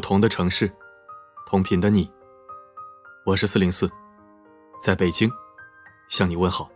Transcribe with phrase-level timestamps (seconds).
[0.00, 0.72] 不同的城市，
[1.44, 2.10] 同频的你。
[3.26, 3.86] 我是四零四，
[4.82, 5.30] 在北京
[6.08, 6.70] 向你问好。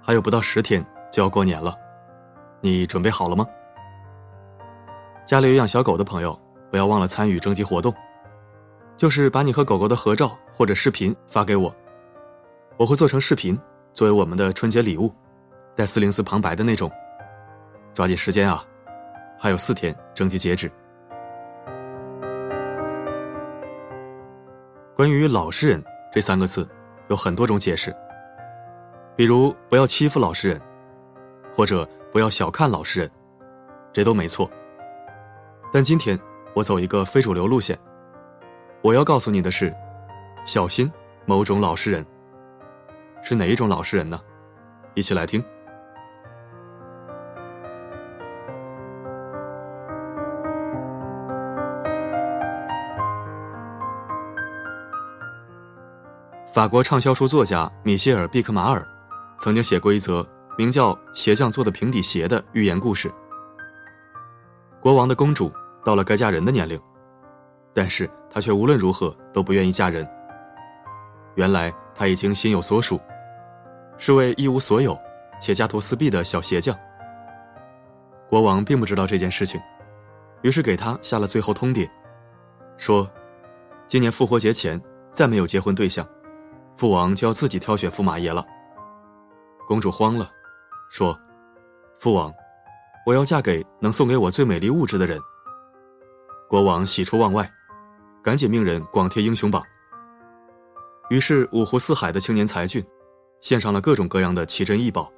[0.00, 0.82] 还有不到十天
[1.12, 1.74] 就要过年了，
[2.62, 3.46] 你准备好了吗？
[5.26, 6.34] 家里有养小狗的朋友，
[6.70, 7.94] 不要忘了参与征集活动，
[8.96, 11.70] 就是把你和狗狗的合照或者视频发给我，
[12.78, 13.60] 我会做成视频
[13.92, 15.14] 作为我们的春节礼物，
[15.80, 16.92] 带四零四旁白的那种。
[17.94, 18.62] 抓紧时间啊，
[19.38, 20.70] 还有四天征集截止。
[24.94, 26.68] 关于“老实人”这三个字，
[27.08, 27.96] 有很多种解释，
[29.16, 30.60] 比如不要欺负老实人，
[31.50, 33.10] 或者不要小看老实人，
[33.90, 34.50] 这都没错。
[35.72, 36.20] 但今天
[36.52, 37.78] 我走一个非主流路线，
[38.82, 39.74] 我要告诉你的是，
[40.44, 40.92] 小心
[41.24, 42.04] 某种老实人。
[43.22, 44.20] 是哪一种老实人呢？
[44.92, 45.42] 一起来听。
[56.52, 58.84] 法国畅销书作家米歇尔·毕克马尔
[59.38, 60.26] 曾经写过一则
[60.58, 63.08] 名叫《鞋匠做的平底鞋》的寓言故事。
[64.80, 65.52] 国王的公主
[65.84, 66.80] 到了该嫁人的年龄，
[67.72, 70.04] 但是她却无论如何都不愿意嫁人。
[71.36, 73.00] 原来她已经心有所属，
[73.96, 74.98] 是位一无所有
[75.40, 76.76] 且家徒四壁的小鞋匠。
[78.28, 79.60] 国王并不知道这件事情，
[80.42, 81.88] 于是给她下了最后通牒，
[82.76, 83.08] 说：
[83.86, 86.04] 今年复活节前再没有结婚对象。
[86.80, 88.42] 父王就要自己挑选驸马爷了。
[89.68, 90.30] 公主慌了，
[90.88, 91.14] 说
[92.00, 92.32] ：“父王，
[93.04, 95.20] 我要嫁给能送给我最美丽物质的人。”
[96.48, 97.52] 国王喜出望外，
[98.22, 99.62] 赶紧命人广贴英雄榜。
[101.10, 102.82] 于是五湖四海的青年才俊，
[103.42, 105.12] 献上了各种各样的奇珍异宝：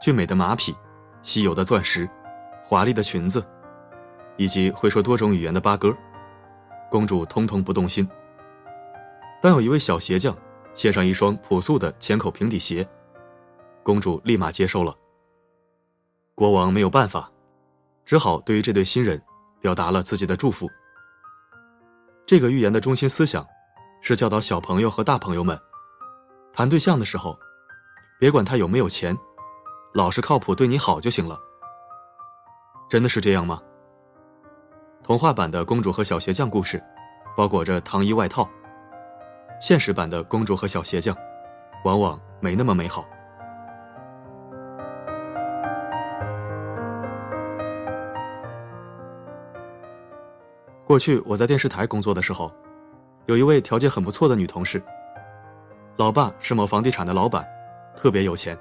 [0.00, 0.72] 俊美的马匹、
[1.20, 2.08] 稀有的钻石、
[2.62, 3.44] 华丽的裙子，
[4.36, 5.92] 以及会说多种语言的八哥。
[6.88, 8.08] 公主通通不动心。
[9.42, 10.32] 但有一位小鞋匠。
[10.74, 12.88] 献上一双朴素的浅口平底鞋，
[13.82, 14.94] 公主立马接受了。
[16.34, 17.30] 国王没有办法，
[18.04, 19.20] 只好对于这对新人
[19.60, 20.68] 表达了自己的祝福。
[22.24, 23.46] 这个寓言的中心思想
[24.00, 25.58] 是教导小朋友和大朋友们，
[26.52, 27.38] 谈对象的时候，
[28.18, 29.16] 别管他有没有钱，
[29.92, 31.38] 老实靠谱对你好就行了。
[32.88, 33.60] 真的是这样吗？
[35.02, 36.82] 童话版的公主和小鞋匠故事，
[37.36, 38.48] 包裹着糖衣外套。
[39.60, 41.14] 现实版的公主和小鞋匠，
[41.84, 43.06] 往往没那么美好。
[50.82, 52.50] 过去我在电视台工作的时候，
[53.26, 54.82] 有一位条件很不错的女同事，
[55.96, 57.46] 老爸是某房地产的老板，
[57.94, 58.58] 特别有钱。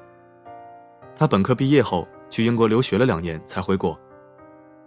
[1.16, 3.98] 她本科毕业后去英国留学了两年才回国，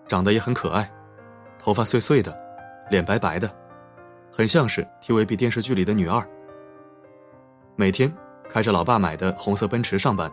[0.07, 0.89] 长得也很可爱，
[1.59, 2.39] 头发碎碎的，
[2.91, 3.51] 脸白白的。
[4.33, 6.27] 很像是 TVB 电视剧里的女二。
[7.77, 8.11] 每天
[8.49, 10.33] 开着老爸买的红色奔驰上班，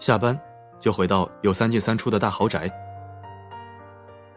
[0.00, 0.38] 下班
[0.80, 2.68] 就回到有三进三出的大豪宅。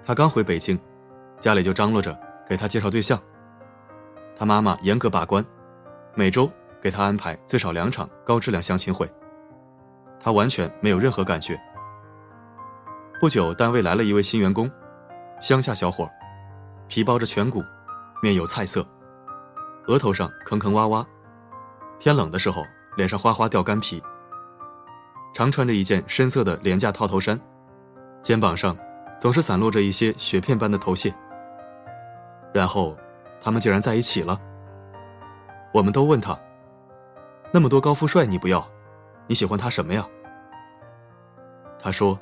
[0.05, 0.79] 他刚回北京，
[1.39, 2.15] 家里就张罗着
[2.47, 3.19] 给他介绍对象。
[4.35, 5.43] 他妈妈严格把关，
[6.13, 6.47] 每周
[6.79, 9.11] 给他安排最少两场高质量相亲会。
[10.19, 11.59] 他完全没有任何感觉。
[13.19, 14.69] 不久，单位来了一位新员工，
[15.39, 16.07] 乡下小伙，
[16.87, 17.63] 皮包着颧骨。
[18.21, 18.85] 面有菜色，
[19.87, 21.03] 额头上坑坑洼洼，
[21.99, 22.63] 天冷的时候
[22.95, 24.01] 脸上哗哗掉干皮。
[25.33, 27.39] 常穿着一件深色的廉价套头衫，
[28.21, 28.77] 肩膀上
[29.19, 31.13] 总是散落着一些雪片般的头屑。
[32.53, 32.95] 然后，
[33.41, 34.37] 他们竟然在一起了。
[35.73, 36.37] 我们都问他
[37.51, 38.67] ：“那么多高富帅你不要，
[39.25, 40.05] 你喜欢他什么呀？”
[41.79, 42.19] 他说：“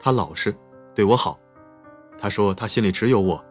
[0.00, 0.52] 他老实，
[0.94, 1.38] 对我好。”
[2.18, 3.42] 他说：“他心里只有我。”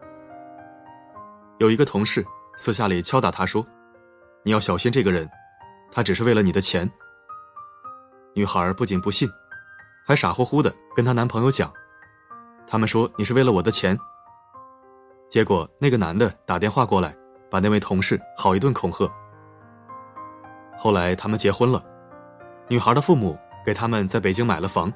[1.62, 3.64] 有一个同事私下里敲打他说
[4.42, 5.30] ：“你要小心这个人，
[5.92, 6.90] 他只是为了你的钱。”
[8.34, 9.30] 女孩不仅不信，
[10.04, 11.72] 还傻乎乎的跟她男朋友讲
[12.66, 13.96] ：“他们说你是为了我的钱。”
[15.30, 17.14] 结果那个男的打电话过来，
[17.48, 19.08] 把那位同事好一顿恐吓。
[20.76, 21.80] 后来他们结婚了，
[22.66, 24.92] 女孩的父母给他们在北京买了房，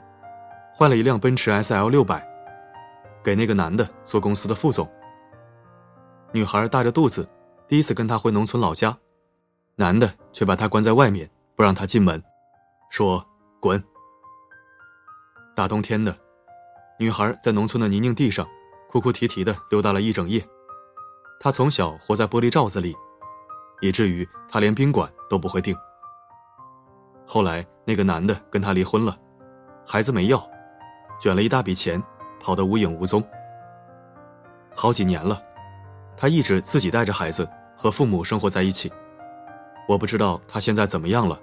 [0.75, 2.27] 换了一辆奔驰 S L 六百，
[3.23, 4.91] 给那个男的做公司的副总。
[6.37, 7.27] 女孩大着肚子，
[7.67, 8.95] 第一次跟他回农村老家，
[9.75, 12.23] 男的却把她关在外面，不让她进门，
[12.91, 13.27] 说
[13.59, 13.83] ：“滚。”
[15.57, 16.15] 大冬天的，
[16.99, 18.47] 女孩在农村的泥泞地上，
[18.87, 20.47] 哭哭啼啼的溜达了一整夜。
[21.41, 22.95] 她从小活在玻璃罩子里，
[23.81, 25.75] 以至于她连宾馆都不会订。
[27.25, 29.19] 后来那个男的跟她离婚了，
[29.87, 30.47] 孩子没要，
[31.19, 31.99] 卷了一大笔钱，
[32.39, 33.27] 跑得无影无踪。
[34.75, 35.43] 好几年了，
[36.17, 38.91] 他一直自己带着孩子和父母生活在一起。
[39.89, 41.39] 我不知道他现在怎么样了。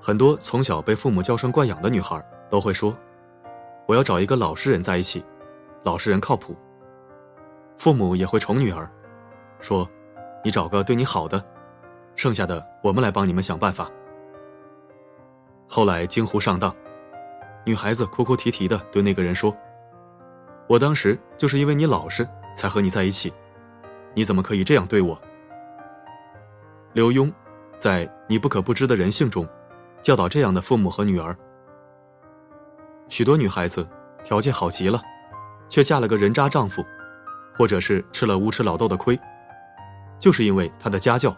[0.00, 2.96] 很多从小被父母娇生惯养的女孩都会说
[3.86, 5.22] ：“我要找一个老实人在一起，
[5.82, 6.56] 老实人靠谱。”
[7.76, 8.90] 父母也会宠女儿，
[9.60, 9.88] 说
[10.42, 11.44] ：“你找个对你好的，
[12.16, 13.90] 剩下的我们来帮你们想办法。”
[15.72, 16.74] 后来惊呼上当，
[17.64, 19.56] 女孩子哭哭啼啼的对那个人说
[20.66, 23.32] ：“我当时就是因为你老实才和你在一起，
[24.12, 25.16] 你怎么可以这样对我？”
[26.92, 27.32] 刘墉
[27.78, 29.48] 在《你不可不知的人性》中。
[30.02, 31.36] 教导这样的父母和女儿，
[33.08, 33.86] 许多女孩子
[34.24, 35.00] 条件好极了，
[35.68, 36.82] 却嫁了个人渣丈夫，
[37.54, 39.16] 或者是吃了无耻老豆的亏，
[40.18, 41.36] 就是因为她的家教。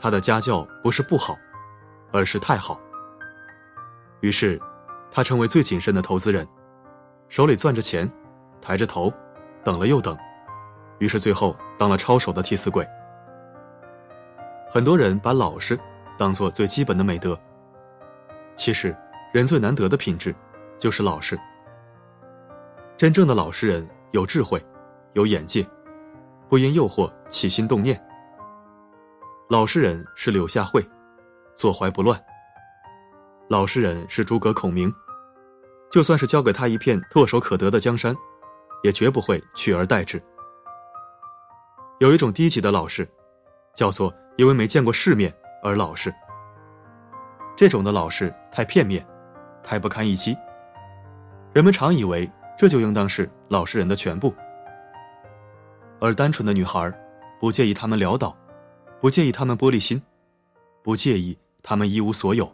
[0.00, 1.36] 她的家教不是不好，
[2.10, 2.80] 而是太好。
[4.20, 4.60] 于是，
[5.10, 6.46] 他成为最谨慎的投资人，
[7.28, 8.10] 手里攥着钱，
[8.60, 9.12] 抬着头，
[9.64, 10.16] 等了又等，
[10.98, 12.86] 于是最后当了抄手的替死鬼。
[14.70, 15.78] 很多人把老实。
[16.18, 17.38] 当做最基本的美德。
[18.56, 18.92] 其实，
[19.32, 20.34] 人最难得的品质，
[20.76, 21.38] 就是老实。
[22.96, 24.60] 真正的老实人有智慧，
[25.12, 25.64] 有眼界，
[26.48, 28.04] 不因诱惑起心动念。
[29.48, 30.84] 老实人是柳下惠，
[31.54, 32.20] 坐怀不乱。
[33.48, 34.94] 老实人是诸葛孔明，
[35.90, 38.14] 就算是交给他一片唾手可得的江山，
[38.82, 40.22] 也绝不会取而代之。
[41.98, 43.08] 有一种低级的老实，
[43.74, 45.34] 叫做因为没见过世面。
[45.60, 46.14] 而老实，
[47.56, 49.04] 这种的老实太片面，
[49.62, 50.36] 太不堪一击。
[51.52, 54.32] 人们常以为这就应当是老实人的全部。
[55.98, 56.92] 而单纯的女孩，
[57.40, 58.36] 不介意他们潦倒，
[59.00, 60.00] 不介意他们玻璃心，
[60.84, 62.48] 不介意他们一无所有。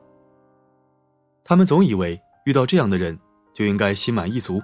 [1.44, 3.18] 他们总以为遇到这样的人
[3.52, 4.62] 就应该心满意足。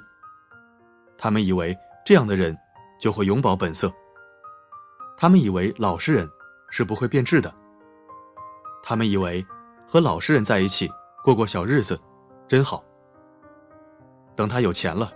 [1.19, 2.57] 他们以为这样的人
[2.99, 3.93] 就会永葆本色。
[5.15, 6.27] 他们以为老实人
[6.71, 7.55] 是不会变质的。
[8.83, 9.47] 他们以为
[9.87, 10.91] 和老实人在一起
[11.23, 12.01] 过过小日子，
[12.49, 12.83] 真好。
[14.35, 15.13] 等他有钱了，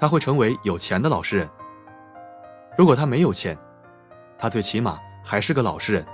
[0.00, 1.46] 他会成为有钱的老实人。
[2.78, 3.58] 如果他没有钱，
[4.38, 6.04] 他最起码还是个老实人。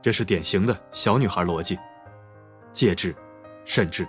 [0.00, 1.76] 这是典型的小女孩逻辑，
[2.72, 3.12] 戒指，
[3.66, 4.04] 甚至。《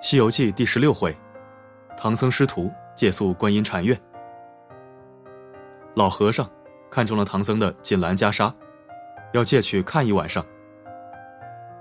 [0.00, 1.16] 西游记》第十六回，
[1.96, 3.96] 唐僧师徒借宿观音禅院。
[5.94, 6.48] 老和尚
[6.90, 8.52] 看中了唐僧的锦兰袈裟，
[9.32, 10.42] 要借去看一晚上。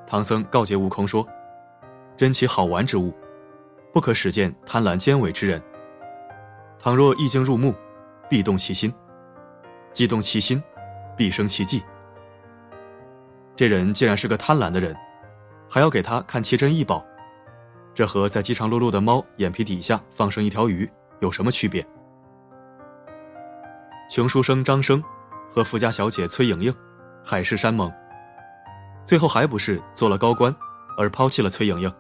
[0.06, 1.26] 唐僧告诫悟空说
[2.18, 3.14] ：“珍奇好玩之物，
[3.94, 5.62] 不可使见贪婪奸伪之人。
[6.80, 7.74] 倘若一经入目，
[8.30, 8.92] 必动其心；
[9.94, 10.62] 既动其心，
[11.18, 11.84] 必生奇迹。
[13.56, 14.96] 这人竟然是个贪婪的人，
[15.68, 17.04] 还要给他看奇珍异宝，
[17.94, 21.86] 这和在饥肠辘辘的猫眼皮底下放生一条鱼有什么区别？”
[24.10, 25.04] 穷书生张生
[25.50, 26.74] 和富家小姐崔莹莹
[27.26, 27.92] 海誓山盟，
[29.04, 30.56] 最后还不是做了高官
[30.98, 31.94] 而抛弃了崔莹莹？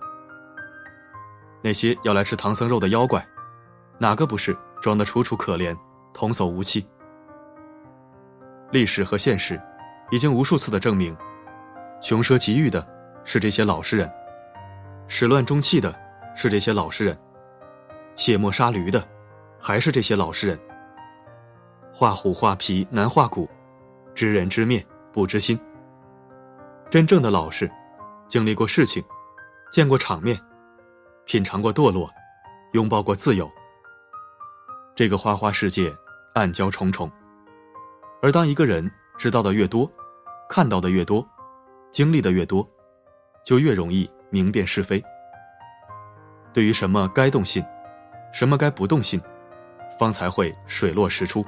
[1.63, 3.25] 那些要来吃唐僧肉的妖怪，
[3.97, 5.75] 哪个不是装得楚楚可怜、
[6.13, 6.87] 童叟无欺？
[8.71, 9.59] 历史和现实
[10.11, 11.15] 已经无数次的证明，
[12.01, 12.85] 穷奢极欲的
[13.23, 14.11] 是这些老实人，
[15.07, 15.93] 始乱终弃的
[16.35, 17.17] 是这些老实人，
[18.17, 19.05] 卸磨杀驴的
[19.59, 20.59] 还是这些老实人。
[21.93, 23.49] 画虎画皮难画骨，
[24.13, 25.59] 知人知面不知心。
[26.89, 27.69] 真正的老实，
[28.27, 29.03] 经历过事情，
[29.71, 30.39] 见过场面，
[31.25, 32.09] 品尝过堕落，
[32.73, 33.49] 拥抱过自由。
[34.93, 35.93] 这个花花世界，
[36.33, 37.09] 暗礁重重。
[38.21, 39.89] 而当一个人知道的越多，
[40.49, 41.27] 看到的越多，
[41.91, 42.67] 经历的越多，
[43.45, 45.03] 就越容易明辨是非。
[46.53, 47.63] 对于什么该动心，
[48.33, 49.21] 什么该不动心，
[49.99, 51.45] 方才会水落石出。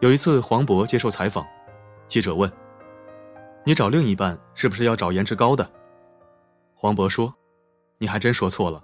[0.00, 1.46] 有一次，黄渤接受采访，
[2.06, 2.50] 记者问
[3.64, 5.70] ：“你找另一半是不是要找颜值高的？”
[6.74, 7.34] 黄渤说
[7.98, 8.82] ：“你还真说错了，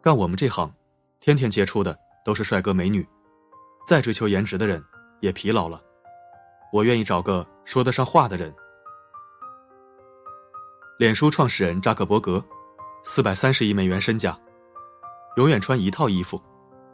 [0.00, 0.72] 干我们这行，
[1.20, 3.06] 天天接触的都是帅哥美女，
[3.86, 4.84] 再追求颜值的人
[5.20, 5.80] 也疲劳了。
[6.72, 8.54] 我愿意找个说得上话的人。”
[10.98, 12.44] 脸书创始人扎克伯格，
[13.02, 14.38] 四百三十亿美元身家，
[15.36, 16.40] 永远穿一套衣服，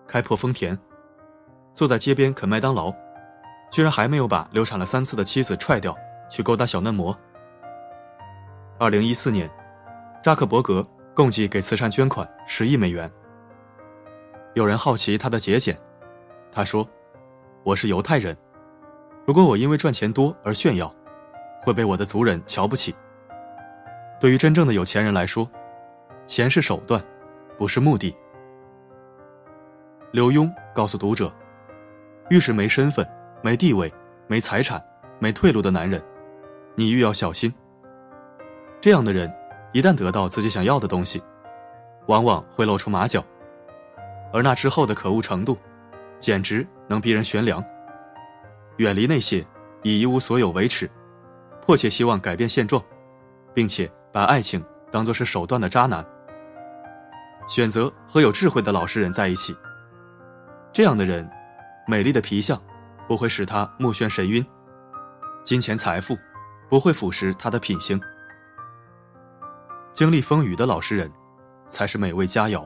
[0.07, 0.79] 开破丰田，
[1.75, 2.93] 坐在街边啃麦当劳。
[3.71, 5.97] 居然还没有把流产了三次的妻子踹掉，
[6.29, 7.17] 去勾搭小嫩模。
[8.79, 9.51] 二零一四年，
[10.23, 10.87] 扎克伯格。
[11.13, 13.13] 共计给慈善捐款十亿美元。
[14.55, 15.79] 有人好奇他的节俭，
[16.51, 16.89] 他说
[17.63, 18.35] ：“我是犹太人，
[19.27, 20.93] 如果我因为赚钱多而炫耀，
[21.61, 22.95] 会被我的族人瞧不起。
[24.19, 25.49] 对于真正的有钱人来说，
[26.27, 27.03] 钱是手段，
[27.59, 28.17] 不是目的。”
[30.11, 31.31] 刘墉告诉读者
[32.31, 33.07] ：“越是没身份、
[33.43, 33.93] 没地位、
[34.27, 34.83] 没财产、
[35.19, 36.03] 没退路的男人，
[36.75, 37.53] 你越要小心。
[38.81, 39.31] 这样的人，
[39.75, 41.23] 一旦得到自己想要的东西，
[42.07, 43.23] 往往会露出马脚。”
[44.33, 45.59] 而那之后的可恶程度，
[46.21, 47.65] 简直能逼人悬梁。
[48.77, 49.45] 远离那些
[49.83, 50.89] 以一无所有为耻、
[51.61, 52.83] 迫切希望改变现状，
[53.53, 56.05] 并且把爱情当作是手段的渣男。
[57.49, 59.57] 选择和有智慧的老实人在一起。
[60.73, 61.29] 这样的人，
[61.87, 62.61] 美丽的皮相
[63.09, 64.45] 不会使他目眩神晕，
[65.43, 66.17] 金钱财富
[66.69, 68.01] 不会腐蚀他的品行。
[69.93, 71.11] 经历风雨的老实人，
[71.69, 72.65] 才是美味佳肴。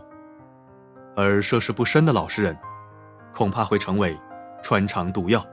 [1.16, 2.54] 而涉世不深的老实人，
[3.34, 4.16] 恐怕会成为
[4.62, 5.44] 穿肠毒药。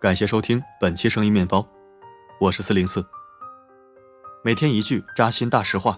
[0.00, 1.64] 感谢收听本期声音面包，
[2.40, 3.06] 我是四零四。
[4.42, 5.96] 每天一句扎心大实话。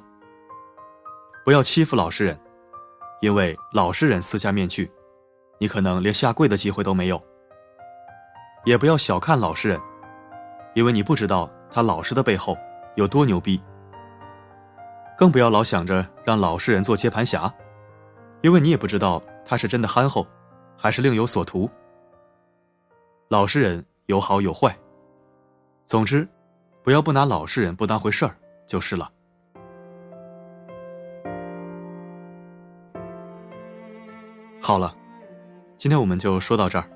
[1.45, 2.39] 不要欺负老实人，
[3.25, 4.93] 因为老实人撕下面具，
[5.59, 7.19] 你可能连下跪的机会都没有。
[8.67, 9.81] 也不要小看老实人，
[10.75, 12.55] 因为你不知道他老实的背后
[12.97, 13.59] 有多牛逼。
[15.17, 17.51] 更不要老想着让老实人做接盘侠，
[18.43, 20.27] 因为你也不知道他是真的憨厚，
[20.77, 21.67] 还是另有所图。
[23.29, 24.77] 老实人有好有坏，
[25.87, 26.29] 总之，
[26.83, 29.11] 不要不拿老实人不当回事儿就是了。
[34.67, 34.97] 好了，
[35.77, 36.89] 今天我们就说到这儿。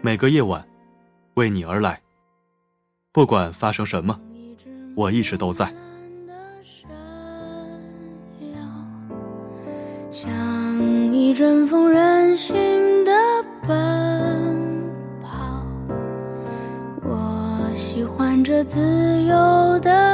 [0.00, 0.66] 每个夜晚，
[1.34, 2.00] 为你而来。
[3.12, 4.18] 不管发生什么，
[4.96, 5.70] 我一直都在。
[10.10, 10.32] 像
[11.12, 12.54] 一阵风任性
[13.04, 13.12] 的
[13.68, 14.82] 奔
[15.20, 15.66] 跑，
[17.02, 18.80] 我喜欢这自
[19.24, 20.13] 由的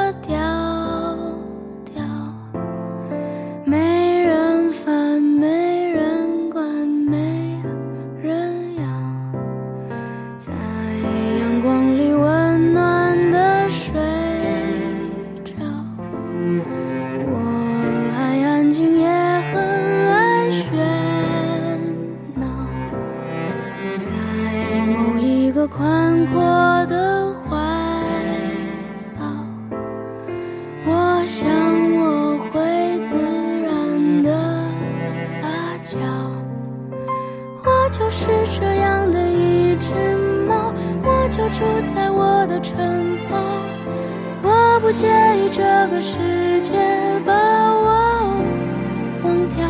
[38.00, 38.26] 就是
[38.59, 39.95] 这样的一只
[40.49, 40.73] 猫，
[41.04, 41.61] 我就住
[41.95, 43.37] 在我的城堡。
[44.42, 46.73] 我不介意这个世界
[47.26, 48.42] 把我
[49.23, 49.69] 忘掉。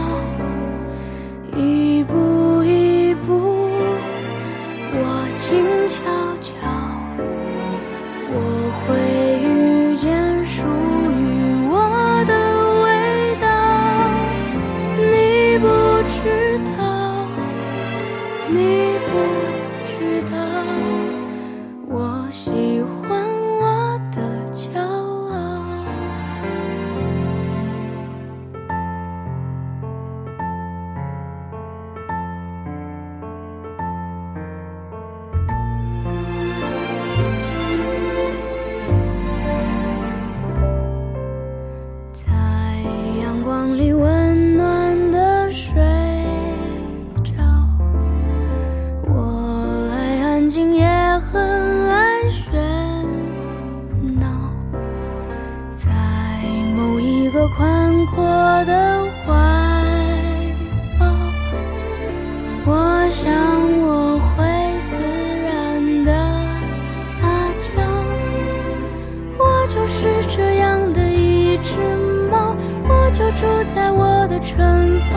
[73.40, 75.16] 住在我的城堡。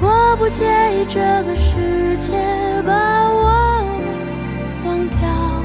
[0.00, 2.32] 我不介意这个世界
[2.86, 3.84] 把我
[4.84, 5.57] 忘掉。